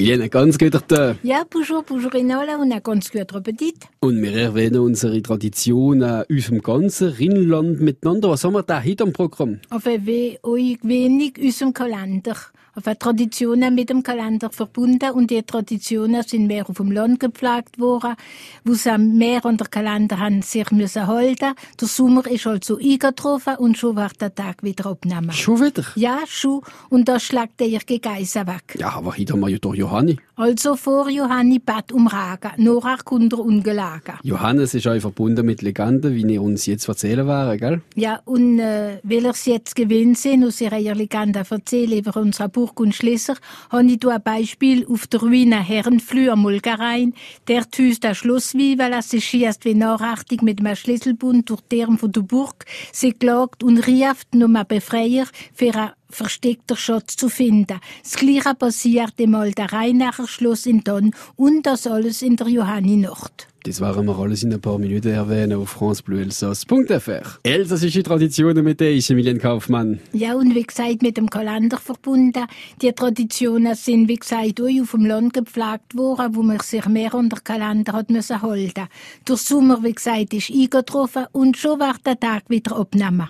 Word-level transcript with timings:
Emilienne, 0.00 0.30
ganz 0.30 0.56
guter 0.56 0.80
Tag. 0.86 1.18
Ja, 1.22 1.42
bonjour, 1.50 1.82
bonjour 1.82 2.14
Inola 2.14 2.56
und 2.56 2.72
ein 2.72 2.82
ganz 2.82 3.10
guter 3.10 3.36
Appetit. 3.36 3.86
Und 4.00 4.22
wir 4.22 4.34
erwähnen 4.34 4.80
unsere 4.80 5.20
Tradition 5.20 6.02
an 6.02 6.24
unserem 6.26 6.62
ganzen 6.62 7.10
Rheinland 7.10 7.82
miteinander. 7.82 8.30
Was 8.30 8.42
haben 8.42 8.54
wir 8.54 8.62
da 8.62 8.82
heute 8.82 9.04
am 9.04 9.12
Programm? 9.12 9.60
Auf 9.68 9.86
ein 9.86 10.06
wenig 10.06 11.38
unserem 11.38 11.74
Kalender 11.74 12.34
auf 12.74 12.98
Traditionen 12.98 13.74
mit 13.74 13.90
dem 13.90 14.02
Kalender 14.02 14.50
verbunden 14.50 15.10
und 15.10 15.30
die 15.30 15.42
Traditionen 15.42 16.22
sind 16.22 16.46
mehr 16.46 16.68
auf 16.68 16.76
dem 16.76 16.92
Land 16.92 17.20
gepflegt 17.20 17.78
worden, 17.78 18.14
wo 18.64 18.74
sie 18.74 18.96
mehr 18.96 19.44
an 19.44 19.56
der 19.56 19.66
Kalender 19.66 20.18
haben 20.18 20.42
sich 20.42 20.70
müssen 20.70 21.06
halten. 21.06 21.54
Der 21.80 21.88
Sommer 21.88 22.26
ist 22.26 22.46
also 22.46 22.78
eingetroffen 22.78 23.56
und 23.56 23.76
schon 23.76 23.96
wird 23.96 24.20
der 24.20 24.34
Tag 24.34 24.62
wieder 24.62 24.86
abgenommen. 24.86 25.32
Schon 25.32 25.60
wieder? 25.60 25.84
Ja, 25.96 26.20
schon. 26.26 26.62
Und 26.88 27.08
da 27.08 27.18
schlägt 27.18 27.60
der 27.60 27.80
Geissen 27.98 28.46
weg. 28.46 28.76
Ja, 28.78 28.92
aber 28.92 29.16
heute 29.16 29.32
haben 29.32 29.40
wir 29.40 29.48
ja 29.48 29.58
doch 29.58 29.74
Johanni. 29.90 30.16
Also 30.36 30.76
vor 30.76 31.10
Johanni 31.10 31.58
Bad 31.58 31.92
umragen, 31.92 32.52
Norach 32.58 33.04
kunter 33.04 33.40
ungelagen. 33.40 34.14
Johannes 34.22 34.72
ist 34.74 34.86
auch 34.86 34.98
verbunden 35.00 35.44
mit 35.44 35.62
Legenden, 35.62 36.14
wie 36.14 36.22
ihr 36.22 36.40
uns 36.40 36.66
jetzt 36.66 36.88
erzählen 36.88 37.26
werden, 37.26 37.58
gell? 37.58 37.82
Ja, 37.96 38.20
und 38.24 38.60
äh, 38.60 39.00
weil 39.02 39.26
er 39.26 39.34
jetzt 39.44 39.74
gewinnt 39.74 40.16
sind, 40.16 40.44
aus 40.44 40.60
ihrer 40.60 40.78
Legende 40.94 41.42
erzählen 41.48 41.98
über 41.98 42.18
unsere 42.20 42.48
Burg 42.48 42.78
und 42.78 42.94
Schlösser, 42.94 43.34
habe 43.70 43.84
ich 43.84 44.06
ein 44.06 44.22
Beispiel 44.22 44.86
auf 44.86 45.08
der 45.08 45.20
Ruine 45.20 45.62
Herrenflü 45.62 46.30
am 46.30 46.42
Mulgerein. 46.42 47.12
Der 47.48 47.68
Tüs 47.68 47.98
der 47.98 48.14
Schloss 48.14 48.54
wie, 48.54 48.78
weil 48.78 48.92
er 48.92 49.02
sich 49.02 49.24
schießt 49.24 49.64
wie 49.64 49.74
nachachtig 49.74 50.42
mit 50.42 50.60
einem 50.60 50.76
Schlüsselbund 50.76 51.50
durch 51.50 51.62
die 51.72 51.80
von 51.98 52.12
der 52.12 52.20
Burg. 52.20 52.64
Sie 52.92 53.12
klagt 53.12 53.64
und 53.64 53.78
rieft 53.86 54.34
nur 54.34 54.48
einen 54.48 54.66
Befreier 54.66 55.26
für 55.52 55.74
eine 55.74 55.92
versteckter 56.10 56.76
Schatz 56.76 57.16
zu 57.16 57.28
finden. 57.28 57.80
Das 58.02 58.14
Gleiche 58.14 58.54
passiert 58.54 59.14
im 59.18 59.34
alten 59.34 59.66
Rheinacher 59.66 60.26
Schloss 60.26 60.66
in 60.66 60.82
Donn 60.82 61.14
und 61.36 61.66
das 61.66 61.86
alles 61.86 62.22
in 62.22 62.36
der 62.36 62.48
Johanni-Nacht. 62.48 63.50
Das 63.64 63.80
werden 63.80 64.06
wir 64.06 64.18
alles 64.18 64.42
in 64.42 64.54
ein 64.54 64.60
paar 64.60 64.78
Minuten 64.78 65.08
erwähnen 65.08 65.58
auf 65.58 65.70
francebleuelsass.fr. 65.70 67.38
Elsassische 67.42 68.02
Traditionen 68.02 68.64
mit 68.64 68.80
der 68.80 68.94
ist 68.94 69.10
Emilien 69.10 69.38
Kaufmann. 69.38 70.00
Ja, 70.12 70.34
und 70.34 70.54
wie 70.54 70.62
gesagt, 70.62 71.02
mit 71.02 71.18
dem 71.18 71.28
Kalender 71.28 71.76
verbunden. 71.76 72.46
Die 72.80 72.92
Traditionen 72.92 73.74
sind, 73.74 74.08
wie 74.08 74.16
gesagt, 74.16 74.62
auch 74.62 74.82
auf 74.82 74.92
dem 74.92 75.04
Land 75.04 75.34
gepflegt 75.34 75.94
worden, 75.94 76.34
wo 76.34 76.42
man 76.42 76.60
sich 76.60 76.86
mehr 76.86 77.12
unter 77.14 77.40
Kalender 77.40 77.92
hat 77.92 78.08
müssen 78.08 78.40
halten. 78.40 78.88
Der 79.28 79.36
Sommer, 79.36 79.82
wie 79.82 79.92
gesagt, 79.92 80.32
ist 80.32 80.50
eingetroffen 80.50 81.26
und 81.32 81.58
schon 81.58 81.80
wird 81.80 82.06
der 82.06 82.18
Tag 82.18 82.44
wieder 82.48 82.76
abgenommen. 82.76 83.28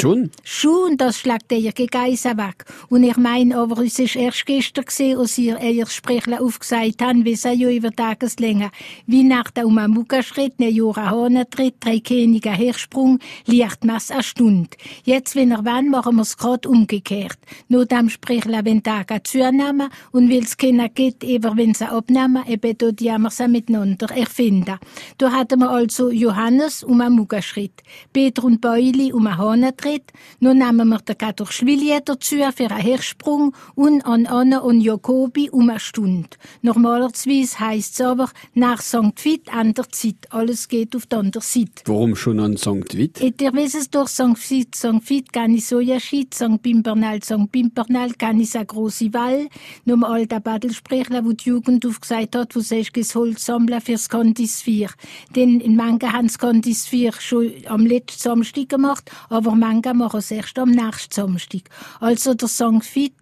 Schon? 0.00 0.30
Schon, 0.42 0.96
das 0.96 1.18
schlägt 1.18 1.50
der 1.50 1.72
Geissen 1.72 2.36
weg. 2.36 2.64
Und 2.88 3.04
ich 3.04 3.16
meine, 3.16 3.56
aber 3.56 3.84
es 3.84 3.98
ist 3.98 4.16
erst 4.16 4.46
gestern 4.46 4.84
gesehen, 4.84 5.18
als 5.18 5.38
ihr 5.38 5.60
ihr 5.60 5.86
Sprechler 5.86 6.42
aufgesagt 6.42 7.02
habt, 7.02 7.24
wie 7.24 7.36
sie 7.36 7.52
ja 7.52 7.70
über 7.70 7.90
Tageslänge. 7.90 8.70
Weihnachten 9.06 9.64
um 9.64 9.78
einen 9.78 9.94
Muggerschritt, 9.94 10.58
ne 10.58 10.70
Jura 10.70 11.10
Hahnentritt, 11.10 11.76
drei 11.80 12.00
Könige 12.00 12.50
Hersprung, 12.50 13.20
liegt 13.46 13.84
mas 13.84 14.10
a 14.10 14.22
Stund. 14.22 14.76
Jetzt, 15.04 15.36
wenn 15.36 15.52
er 15.52 15.64
wann, 15.64 15.88
machen 15.88 16.16
wir's 16.16 16.36
grad 16.36 16.66
umgekehrt. 16.66 17.38
Nur 17.68 17.86
dem 17.86 18.08
Sprechler, 18.08 18.64
wenn 18.64 18.82
Tage 18.82 19.22
zunehmen 19.22 19.88
und 20.10 20.30
weil's 20.30 20.56
keiner 20.56 20.88
geht, 20.88 21.22
eben 21.22 21.56
wenn 21.56 21.74
sie 21.74 21.88
abnehmen, 21.88 22.44
eben 22.48 22.76
dort 22.78 22.98
sie 22.98 23.48
miteinander 23.48 24.10
erfinden. 24.10 24.78
Da 25.18 25.32
hatten 25.32 25.60
wir 25.60 25.70
also 25.70 26.10
Johannes 26.10 26.82
um 26.82 27.00
einen 27.00 27.28
Peter 28.12 28.44
und 28.44 28.60
Beuli 28.60 29.12
um 29.12 29.26
einen 29.26 29.76
Schritt. 29.82 30.12
Nun 30.40 30.58
nehmen 30.58 30.88
wir 30.88 30.98
den 30.98 31.18
Katerschwilje 31.18 32.00
dazu 32.04 32.36
für 32.36 32.70
einen 32.70 32.80
Hersprung 32.80 33.54
und 33.74 34.04
an 34.04 34.26
Anna 34.26 34.58
und 34.58 34.80
Jakobi 34.80 35.50
um 35.50 35.70
eine 35.70 35.80
Stunde. 35.80 36.30
Normalerweise 36.62 37.58
heisst 37.58 37.94
es 37.94 38.00
aber, 38.00 38.30
nach 38.54 38.80
St. 38.80 39.24
Vit 39.24 39.52
an 39.52 39.74
der 39.74 39.88
Zeit. 39.90 40.16
Alles 40.30 40.68
geht 40.68 40.94
auf 40.96 41.06
der 41.06 41.20
anderen 41.20 41.42
Seite. 41.42 41.82
Warum 41.86 42.16
schon 42.16 42.40
an 42.40 42.56
St. 42.56 42.94
Vit? 42.94 43.20
Ihr 43.20 43.52
wisst 43.52 43.74
es 43.74 43.90
doch, 43.90 44.08
St. 44.08 44.36
Vit, 44.36 44.74
St. 44.74 45.00
Vit 45.02 45.32
kann 45.32 45.54
ich 45.54 45.66
Sojaschied, 45.66 46.34
St. 46.34 46.62
Pimpernal, 46.62 47.22
St. 47.22 47.50
Pimpernal 47.50 48.12
kann 48.12 48.40
ich 48.40 48.54
eine 48.54 48.66
große 48.66 49.12
Wall. 49.12 49.48
Nur 49.84 49.96
mal 49.96 50.12
alter 50.12 50.40
Badelsprechler, 50.40 51.24
wo 51.24 51.32
die 51.32 51.48
Jugend 51.48 51.84
aufgesagt 51.86 52.36
hat, 52.36 52.54
wo 52.54 52.60
sie 52.60 52.82
Holz 53.14 53.44
sammeln 53.44 53.80
fürs 53.80 54.08
Kontisvier. 54.08 54.90
Denn 55.34 55.60
in 55.60 55.76
manchen 55.76 56.12
haben 56.12 56.26
das 56.26 56.38
Kontisvier 56.38 57.12
schon 57.12 57.52
am 57.66 57.86
letzten 57.86 58.20
Samstag 58.20 58.68
gemacht, 58.68 59.10
aber 59.28 59.54
manche 59.72 59.94
machen 59.94 60.18
es 60.18 60.30
erst 60.30 60.58
am 60.58 60.70
nächsten 60.70 61.12
Samstag. 61.12 61.62
Also 62.00 62.34
der 62.34 62.48
St. 62.48 62.94
Vit 62.94 63.21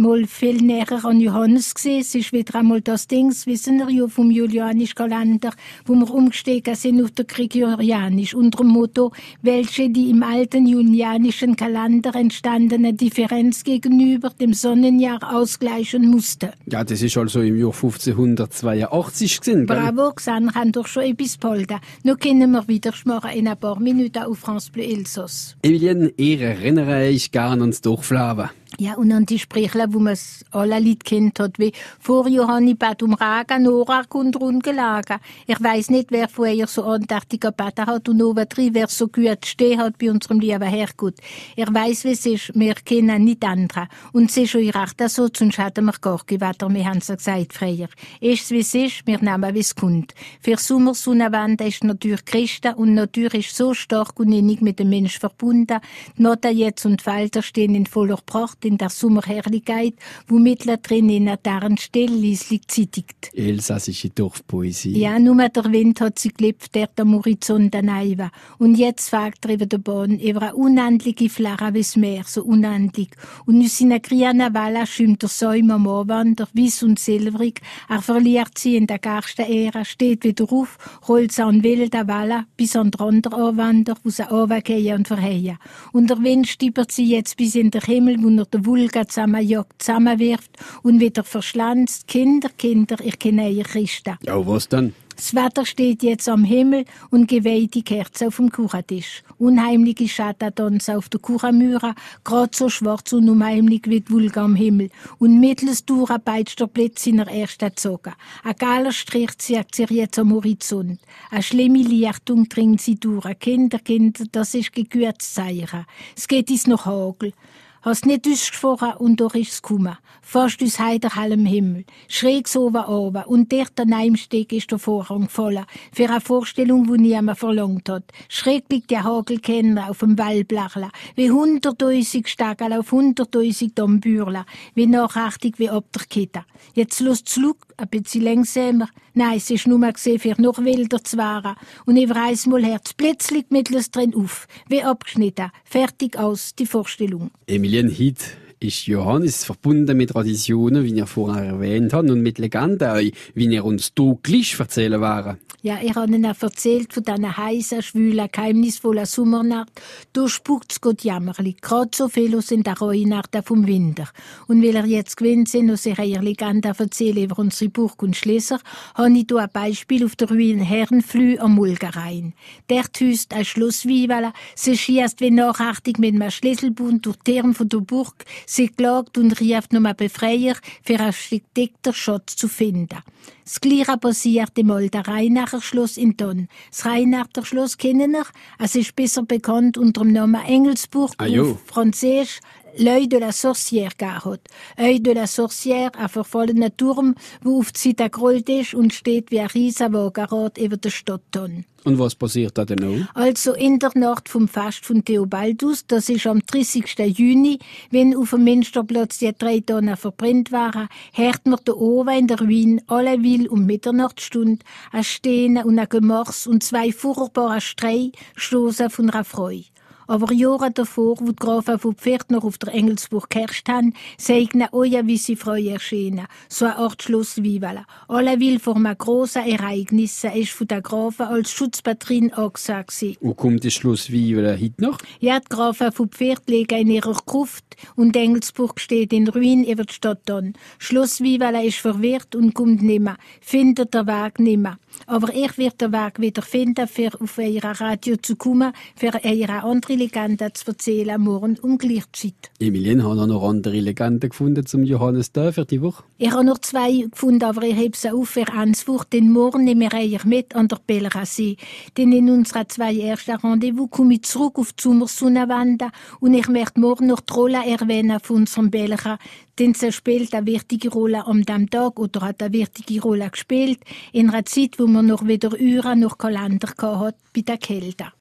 mal 0.00 0.26
viel 0.26 0.56
näher 0.56 1.04
an 1.04 1.20
Johannes 1.20 1.74
gesehen. 1.74 2.00
Es 2.00 2.14
ist 2.14 2.32
wieder 2.32 2.58
einmal 2.58 2.80
das 2.80 3.06
Ding, 3.06 3.32
wissen 3.44 3.78
wir 3.78 3.90
ja 3.90 4.08
vom 4.08 4.30
Julianischen 4.30 4.94
Kalender, 4.94 5.52
wo 5.84 5.94
wir 5.94 6.10
umgestiegen 6.10 6.74
sind 6.74 7.02
auf 7.04 7.10
den 7.12 7.26
Gregorianisch, 7.26 8.34
unter 8.34 8.64
dem 8.64 8.68
Motto, 8.68 9.12
welche 9.42 9.90
die 9.90 10.10
im 10.10 10.22
alten 10.22 10.66
Julianischen 10.66 11.54
Kalender 11.54 12.14
entstandene 12.14 12.94
Differenz 12.94 13.62
gegenüber 13.62 14.30
dem 14.30 14.54
Sonnenjahr 14.54 15.34
ausgleichen 15.34 16.10
musste. 16.10 16.54
Ja, 16.66 16.82
das 16.82 17.02
ist 17.02 17.16
also 17.16 17.42
im 17.42 17.56
Jahr 17.56 17.74
1582 17.74 19.40
gewesen? 19.40 19.66
Bravo, 19.66 20.12
Xan 20.12 20.54
haben 20.54 20.72
doch 20.72 20.86
schon 20.86 21.02
etwas 21.04 21.36
polda. 21.36 21.78
Nun 22.02 22.18
können 22.18 22.50
wir 22.50 22.66
wieder 22.66 22.94
machen 23.04 23.30
in 23.32 23.48
ein 23.48 23.58
paar 23.58 23.78
Minuten 23.78 24.22
auf 24.22 24.38
France 24.38 24.72
Bleu 24.72 24.84
Elsass. 24.84 25.56
Emilienne, 25.62 26.12
Ihre 26.16 26.58
Rennerei 26.58 27.10
ist 27.10 27.32
gern 27.32 27.60
ans 27.60 27.82
Durchflaven. 27.82 28.50
Ja, 28.78 28.94
und 28.94 29.12
an 29.12 29.26
die 29.26 29.38
Sprechler, 29.38 29.92
wo 29.92 29.98
man 29.98 30.16
alle 30.52 30.78
Lied 30.78 31.04
kennt 31.04 31.40
hat, 31.40 31.58
wie 31.58 31.72
vor 31.98 32.28
Johanni 32.28 32.74
Bad 32.74 33.02
um 33.02 33.14
Raga, 33.14 33.58
Nora 33.58 34.04
und 34.10 34.62
gelagert. 34.62 35.20
Ich 35.46 35.60
weiß 35.60 35.90
nicht, 35.90 36.10
wer 36.10 36.28
vorher 36.28 36.66
so 36.66 36.84
andächtiger 36.84 37.50
Bad 37.50 37.80
hat 37.80 38.08
und 38.08 38.22
oben 38.22 38.48
drin, 38.48 38.70
wer 38.72 38.86
so 38.88 39.08
gut 39.08 39.44
stehen 39.44 39.80
hat 39.80 39.98
bei 39.98 40.10
unserem 40.10 40.38
lieben 40.40 40.62
Herrgott. 40.62 41.16
Ich 41.56 41.66
weiß, 41.66 42.04
wie 42.04 42.12
es 42.12 42.24
ist, 42.24 42.52
wir 42.54 42.74
kennen 42.74 43.24
nicht 43.24 43.44
andere. 43.44 43.88
Und 44.12 44.30
es 44.30 44.36
ist 44.36 44.50
schon 44.50 44.70
recht 44.70 45.02
so, 45.10 45.28
sonst 45.34 45.58
hätten 45.58 45.86
wir 45.86 45.94
gar 46.00 46.24
kein 46.24 46.40
Wetter, 46.40 46.72
wir 46.72 46.84
haben 46.84 46.98
es 46.98 47.08
ja 47.08 47.16
gesagt 47.16 47.52
früher. 47.52 47.88
Ist 48.20 48.44
es, 48.44 48.50
wie 48.50 48.60
es 48.60 48.74
ist, 48.74 49.06
wir 49.06 49.18
nehmen, 49.20 49.54
wie 49.54 49.60
es 49.60 49.74
kommt. 49.74 50.14
Für 50.40 50.56
Sommersonnenwende 50.56 51.64
ist 51.64 51.82
natürlich 51.82 52.24
Christen 52.24 52.74
und 52.74 52.94
Natur 52.94 53.34
ist 53.34 53.54
so 53.54 53.74
stark 53.74 54.18
und 54.20 54.32
innig 54.32 54.62
mit 54.62 54.78
dem 54.78 54.90
Mensch 54.90 55.18
verbunden. 55.18 55.80
Die 56.16 56.22
Noten 56.22 56.56
jetzt 56.56 56.86
und 56.86 57.02
Falter 57.02 57.42
stehen 57.42 57.74
in 57.74 57.86
voller 57.86 58.18
Pracht 58.24 58.64
in 58.70 58.78
der 58.78 58.88
Sommerherrlichkeit, 58.88 59.94
wo 60.28 60.38
mittendrin 60.38 61.10
in 61.10 61.28
einer 61.28 61.42
Tarn 61.42 61.76
stelllieslich 61.76 62.66
zittigt. 62.68 63.30
Elsassische 63.34 64.10
Dorfpoesie. 64.10 64.98
Ja, 64.98 65.18
nur 65.18 65.48
der 65.48 65.72
Wind 65.72 66.00
hat 66.00 66.18
sie 66.18 66.28
gelebt, 66.28 66.74
der 66.74 66.88
am 66.96 67.14
Horizont 67.14 67.74
der 67.74 67.82
Neiva. 67.82 68.30
Und 68.58 68.76
jetzt 68.76 69.10
fährt 69.10 69.44
er 69.44 69.54
über 69.54 69.66
der 69.66 69.78
Bahn, 69.78 70.18
über 70.18 70.42
eine 70.42 70.54
unendliche 70.54 71.28
Flache 71.28 71.74
wie 71.74 71.80
das 71.80 71.96
Meer, 71.96 72.22
so 72.26 72.44
unendlich. 72.44 73.10
Und 73.46 73.62
aus 73.62 73.78
seiner 73.78 74.00
grünen 74.00 74.54
Welle 74.54 74.86
schimmt 74.86 75.22
der 75.22 75.28
Säume 75.28 75.74
am 75.74 75.88
Anwander, 75.88 76.48
weiss 76.52 76.82
und 76.82 76.98
silbrig. 76.98 77.60
Er 77.88 78.02
verliert 78.02 78.56
sie 78.58 78.76
in 78.76 78.86
der 78.86 78.98
garsten 78.98 79.46
Ähre, 79.46 79.84
steht 79.84 80.24
wieder 80.24 80.50
auf, 80.52 80.78
rollt 81.08 81.32
sie 81.32 81.42
an 81.42 81.62
wilden 81.62 82.08
Wellen, 82.08 82.46
bis 82.56 82.76
an 82.76 82.90
den 82.90 83.00
anderen 83.00 83.40
Anwander, 83.40 83.96
wo 84.04 84.10
sie 84.10 84.22
runtergehen 84.22 84.98
und 84.98 85.08
verheilen. 85.08 85.58
Und 85.92 86.10
der 86.10 86.22
Wind 86.22 86.46
stippert 86.48 86.92
sie 86.92 87.06
jetzt 87.06 87.36
bis 87.36 87.54
in 87.54 87.70
den 87.70 87.80
Himmel, 87.80 88.16
wo 88.22 88.28
er 88.28 88.49
der 88.52 88.64
Vulga 88.64 89.06
zusammenjagt, 89.06 89.82
zusammenwirft 89.82 90.50
und 90.82 91.00
wieder 91.00 91.24
verschlanzt. 91.24 92.06
Kinder, 92.06 92.50
Kinder, 92.56 92.96
ich 93.02 93.18
kenne 93.18 93.50
ihr 93.50 93.64
Christen. 93.64 94.16
Ja, 94.22 94.46
was 94.46 94.68
dann? 94.68 94.94
Das 95.20 95.34
Wetter 95.34 95.66
steht 95.66 96.02
jetzt 96.02 96.30
am 96.30 96.44
Himmel 96.44 96.86
und 97.10 97.28
geweihte 97.28 97.82
Kerzen 97.82 98.28
auf 98.28 98.36
dem 98.36 98.50
Kuchentisch. 98.50 99.22
Unheimliche 99.36 100.08
Schattadons 100.08 100.88
auf 100.88 101.10
der 101.10 101.20
Kuchenmüre, 101.20 101.94
grad 102.24 102.54
so 102.54 102.70
schwarz 102.70 103.12
und 103.12 103.28
unheimlich 103.28 103.82
wie 103.84 104.00
die 104.00 104.10
Vulga 104.10 104.46
am 104.46 104.54
Himmel. 104.54 104.88
Und 105.18 105.38
mittels 105.38 105.84
durch 105.84 106.10
peitscht 106.24 106.60
der 106.60 106.68
Blitz 106.68 107.06
in 107.06 107.18
der 107.18 107.26
ersten 107.26 107.76
Zoge. 107.76 108.14
Ein 108.42 108.56
geiler 108.58 108.92
Strich 108.92 109.36
zieht 109.36 109.74
sich 109.74 109.90
jetzt 109.90 110.18
am 110.18 110.32
Horizont. 110.32 111.00
Eine 111.30 111.42
schlimme 111.42 111.82
Lichtung 111.82 112.48
dringt 112.48 112.80
sie 112.80 112.94
durch. 112.94 113.38
Kinder, 113.40 113.78
Kinder, 113.78 114.24
das 114.32 114.54
ist 114.54 114.72
gekürzt 114.72 115.34
Zeichen. 115.34 115.84
Es 116.16 116.28
geht 116.28 116.50
ins 116.50 116.66
noch 116.66 116.86
Hagel. 116.86 117.34
Hast 117.82 118.04
nicht 118.04 118.26
ausgesprochen 118.28 118.92
und 118.98 119.22
doch 119.22 119.34
ist 119.34 119.52
es 119.52 119.62
gekommen. 119.62 119.96
Fast 120.20 120.62
aus 120.62 120.78
heiter 120.78 121.16
hellem 121.16 121.46
Himmel. 121.46 121.86
Schräg 122.08 122.46
so 122.46 122.66
oben 122.66 123.24
und 123.24 123.50
dort 123.50 123.72
daneben 123.76 124.18
Steg 124.18 124.52
ist 124.52 124.70
der 124.70 124.78
Vorhang 124.78 125.22
gefallen. 125.22 125.64
Für 125.90 126.10
eine 126.10 126.20
Vorstellung, 126.20 126.92
die 126.92 127.00
niemand 127.00 127.38
verlangt 127.38 127.88
hat. 127.88 128.04
Schräg 128.28 128.64
liegt 128.70 128.90
der 128.90 129.04
Hagelkenner 129.04 129.88
auf 129.88 130.00
dem 130.00 130.18
Wellblachler. 130.18 130.90
Wie 131.16 131.30
hunderttausend 131.30 132.28
Stagel 132.28 132.74
auf 132.74 132.92
hunderttausend 132.92 133.78
Dommbürler. 133.78 134.44
Wie 134.74 134.86
nachachtig 134.86 135.58
wie 135.58 135.70
ab 135.70 135.86
der 135.94 136.04
Kette. 136.04 136.44
Jetzt 136.74 137.00
los 137.00 137.24
zurück, 137.24 137.69
ein 137.80 137.88
bisschen 137.88 138.22
langsamer. 138.22 138.88
Nein, 139.14 139.36
es 139.36 139.50
ist 139.50 139.66
nur 139.66 139.80
gesehen, 139.92 140.18
für 140.18 140.40
noch 140.40 140.58
wilder 140.58 141.02
zu 141.02 141.16
werden. 141.16 141.54
Und 141.86 141.96
ich 141.96 142.08
weiss 142.08 142.46
mal 142.46 142.64
Herz 142.64 142.92
plötzlich 142.92 143.46
mittels 143.50 143.90
drin 143.90 144.14
auf. 144.14 144.46
Wie 144.68 144.82
abgeschnitten. 144.82 145.50
Fertig 145.64 146.18
aus, 146.18 146.54
die 146.54 146.66
Vorstellung. 146.66 147.30
Emilien 147.46 147.88
Hiet 147.88 148.36
ist 148.60 148.86
Johannes 148.86 149.44
verbunden 149.44 149.96
mit 149.96 150.10
Traditionen, 150.10 150.84
wie 150.84 150.92
ihr 150.92 151.06
vorher 151.06 151.44
erwähnt 151.44 151.94
habt, 151.94 152.10
und 152.10 152.22
mit 152.22 152.38
Legenden, 152.38 153.10
wie 153.34 153.46
ihr 153.46 153.64
uns 153.64 153.92
gleich 154.22 154.60
erzählen 154.60 155.00
waren. 155.00 155.38
Ja, 155.62 155.76
er 155.76 155.94
hat 155.94 156.08
ihnen 156.08 156.24
erzählt 156.24 156.94
von 156.94 157.02
diesen 157.02 157.36
heißen, 157.36 157.82
schwülen, 157.82 158.28
geheimnisvollen 158.32 159.04
Sommernacht. 159.04 159.68
Da 160.14 160.26
spuckt's 160.26 160.80
Gott 160.80 161.02
jämmerlich. 161.02 161.60
Gerade 161.60 161.90
so 161.94 162.08
viel 162.08 162.34
aus 162.34 162.50
in 162.50 162.62
der 162.62 162.76
Nacht 162.80 163.36
vom 163.44 163.66
Winter. 163.66 164.08
Und 164.46 164.62
weil 164.62 164.76
er 164.76 164.86
jetzt 164.86 165.18
gewinnt 165.18 165.50
sind 165.50 165.68
und 165.68 165.78
sich 165.78 165.98
eine 165.98 166.20
Legende 166.20 166.72
erzählen 166.76 167.24
über 167.24 167.38
unsere 167.38 167.70
Burg 167.70 168.02
und 168.02 168.16
Schlösser, 168.16 168.58
habe 168.94 169.12
ich 169.12 169.26
hier 169.28 169.38
ein 169.38 169.50
Beispiel 169.52 170.04
auf 170.06 170.16
der 170.16 170.30
Ruine 170.30 170.64
Herrenflü 170.64 171.36
am 171.38 171.56
Mulgerein. 171.56 172.32
Der 172.70 172.84
hüst 172.98 173.34
ein 173.34 173.44
Schlosswiewala, 173.44 174.32
sie 174.54 174.78
schießt 174.78 175.20
wie 175.20 175.30
nachachtig 175.30 175.98
mit 175.98 176.14
einem 176.14 176.30
Schlüsselbund 176.30 177.04
durch 177.04 177.16
die 177.26 177.34
Türme 177.34 177.52
von 177.52 177.68
der 177.68 177.80
Burg, 177.80 178.24
sie 178.50 178.68
klagt 178.68 179.16
und 179.16 179.40
rief 179.40 179.70
nur 179.70 179.84
einen 179.84 179.96
Befreier 179.96 180.56
für 180.82 180.94
einen 180.94 181.06
Architekter 181.06 181.92
Schatz 181.92 182.36
zu 182.36 182.48
finden. 182.48 182.98
Das 183.44 183.60
Gleiche 183.60 183.96
passiert 183.96 184.56
im 184.58 184.70
alten 184.70 185.00
Rheinacher 185.00 185.60
Schloss 185.60 185.96
in 185.96 186.16
Donn. 186.16 186.48
Das 186.70 186.84
Rheinacher 186.84 187.44
Schloss 187.44 187.78
kennen 187.78 188.12
wir. 188.12 188.24
Es 188.58 188.74
ist 188.74 188.94
besser 188.96 189.22
bekannt 189.22 189.78
unter 189.78 190.02
dem 190.02 190.12
Namen 190.12 190.44
Engelsburg 190.44 191.12
ah, 191.18 191.26
auf 191.26 191.58
Französisch 191.66 192.40
L'œil 192.78 193.08
de 193.08 193.18
la 193.18 193.32
sorcière 193.32 193.92
hat. 194.00 194.40
Œil 194.78 195.00
de 195.00 195.12
la 195.12 195.26
sorcière, 195.26 195.90
ein 195.98 196.08
verfallener 196.08 196.76
Turm, 196.76 197.14
wo 197.42 197.60
auf 197.60 197.72
die 197.72 197.80
Seite 197.80 198.10
gerollt 198.10 198.48
ist 198.48 198.74
und 198.74 198.92
steht 198.92 199.30
wie 199.30 199.40
ein 199.40 199.48
Riesenwagenrad 199.48 200.58
über 200.58 200.76
der 200.76 200.90
Stadt 200.90 201.22
Donn. 201.32 201.64
Und 201.84 201.98
was 201.98 202.14
passiert 202.14 202.58
da 202.58 202.64
denn 202.64 202.78
noch? 202.78 203.06
Also 203.14 203.54
in 203.54 203.78
der 203.78 203.92
Nacht 203.94 204.28
vom 204.28 204.48
Fest 204.48 204.84
von 204.84 205.04
Theobaldus, 205.04 205.86
das 205.86 206.10
ist 206.10 206.26
am 206.26 206.40
30. 206.40 206.84
Juni, 207.16 207.58
wenn 207.90 208.14
auf 208.14 208.30
dem 208.30 208.44
Münsterplatz 208.44 209.18
die 209.18 209.32
drei 209.36 209.60
Tonnen 209.60 209.96
verbrennt 209.96 210.52
waren, 210.52 210.88
hört 211.14 211.46
man 211.46 211.58
da 211.64 211.72
oben 211.72 212.18
in 212.18 212.26
der 212.26 212.46
Wien 212.46 212.82
alle 212.86 213.22
will 213.22 213.48
um 213.48 213.64
Mitternachtsstund 213.64 214.62
ein 214.92 215.04
Stehen 215.04 215.56
und 215.58 215.78
ein 215.78 215.88
Gemors 215.88 216.46
und 216.46 216.62
zwei 216.62 216.92
furchtbare 216.92 217.60
Strei 217.60 218.12
stoßen 218.36 218.90
von 218.90 219.08
einer 219.08 219.24
Freude. 219.24 219.64
Aber 220.10 220.32
Jahre 220.32 220.72
davor, 220.72 221.20
wo 221.20 221.26
die 221.26 221.36
Grafen 221.36 221.78
von 221.78 221.94
Pferdner 221.94 222.42
auf 222.42 222.58
der 222.58 222.74
Engelsburg 222.74 223.30
geherrscht 223.30 223.68
haben, 223.68 223.94
segnen 224.18 224.66
euer 224.72 225.06
wie 225.06 225.16
sie 225.16 225.36
Freude 225.36 225.70
erschienen. 225.70 226.26
So 226.48 226.64
eine 226.64 226.78
Art 226.78 227.00
Schlosswiewala. 227.00 227.84
Alle 228.08 228.40
will 228.40 228.58
vor 228.58 228.74
einem 228.74 228.98
grossen 228.98 229.46
Ereignis 229.46 230.24
ist 230.24 230.50
von 230.50 230.66
der 230.66 230.82
Grafen 230.82 231.26
als 231.26 231.52
Schutzpatrin 231.52 232.32
angesagt. 232.32 232.92
Und 233.20 233.36
kommt 233.36 233.64
das 233.64 233.74
Schlosswiewala 233.74 234.54
heute 234.54 234.82
noch? 234.82 234.98
Ja, 235.20 235.38
die 235.38 235.48
Grafen 235.48 235.92
von 235.92 236.08
Pferd 236.08 236.42
liegen 236.50 236.76
in 236.76 236.90
ihrer 236.90 237.16
Gruft 237.24 237.76
und 237.94 238.16
Engelsburg 238.16 238.80
steht 238.80 239.12
in 239.12 239.28
Ruin 239.28 239.62
über 239.62 239.84
die 239.84 239.94
Stadt 239.94 240.28
an. 240.28 240.54
Schlosswiewala 240.80 241.62
ist 241.62 241.78
verwirrt 241.78 242.34
und 242.34 242.52
kommt 242.52 242.82
nimmer, 242.82 243.16
findet 243.40 243.94
der 243.94 244.08
Weg 244.08 244.40
nimmer. 244.40 244.76
Aber 245.06 245.32
ich 245.32 245.56
werde 245.56 245.76
den 245.76 245.92
Weg 245.92 246.20
wieder 246.20 246.42
finden, 246.42 246.88
für 246.88 247.10
auf 247.20 247.38
euer 247.38 247.62
Radio 247.62 248.16
zu 248.16 248.34
kommen, 248.34 248.72
für 248.96 249.12
eure 249.24 249.62
andere 249.62 249.99
Legende 250.00 250.50
zu 250.54 250.68
erzählen, 250.68 251.20
morgen 251.20 251.58
um 251.60 251.76
Gleichzeit. 251.76 252.50
Emilien, 252.58 253.04
hat 253.06 253.28
noch 253.28 253.46
andere 253.46 253.78
Legenden 253.80 254.30
gefunden 254.30 254.64
zum 254.64 254.82
Johannes 254.84 255.30
da 255.32 255.52
für 255.52 255.66
die 255.66 255.82
Woche? 255.82 256.04
Ich 256.16 256.30
habe 256.30 256.42
noch 256.42 256.58
zwei 256.58 257.06
gefunden, 257.10 257.44
aber 257.44 257.62
ich 257.64 257.76
habe 257.76 257.90
sie 257.94 258.10
auf 258.10 258.30
für 258.30 258.50
Answort, 258.50 259.12
denn 259.12 259.30
morgen 259.30 259.64
nehmen 259.64 259.90
wir 259.90 259.98
euch 259.98 260.24
mit 260.24 260.56
an 260.56 260.68
der 260.68 260.78
Bellersee. 260.86 261.56
Denn 261.98 262.12
in 262.12 262.30
unseren 262.30 262.68
zwei 262.68 262.96
ersten 262.96 263.36
Rendezvous 263.36 263.90
komme 263.90 264.14
ich 264.14 264.22
zurück 264.22 264.58
auf 264.58 264.72
die 264.72 264.82
Sommersonnenwände 264.82 265.88
und 266.20 266.32
ich 266.32 266.48
möchte 266.48 266.80
morgen 266.80 267.08
noch 267.08 267.20
die 267.20 267.32
Rolle 267.34 267.66
erwähnen 267.66 268.20
von 268.22 268.36
unserem 268.36 268.70
Belcher, 268.70 269.18
denn 269.58 269.74
sie 269.74 269.92
spielt 269.92 270.32
eine 270.32 270.46
wichtige 270.46 270.88
Rolle 270.88 271.26
am 271.26 271.44
dem 271.44 271.68
Tag 271.68 271.98
oder 271.98 272.22
hat 272.22 272.42
eine 272.42 272.54
wichtige 272.54 273.02
Rolle 273.02 273.28
gespielt 273.28 273.80
in 274.12 274.30
einer 274.30 274.46
Zeit, 274.46 274.78
wo 274.78 274.86
man 274.86 275.06
noch 275.06 275.26
wieder 275.26 275.52
Uhren 275.52 276.00
noch 276.00 276.16
Kalender 276.16 276.68
hatte 276.78 277.18
bei 277.34 277.42
der 277.42 277.58
Kälte. 277.58 278.12